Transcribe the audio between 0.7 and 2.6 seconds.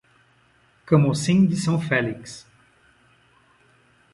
Camocim de São Félix